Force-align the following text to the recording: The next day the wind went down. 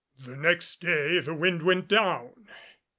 The 0.17 0.35
next 0.35 0.77
day 0.81 1.19
the 1.19 1.35
wind 1.35 1.61
went 1.61 1.87
down. 1.87 2.47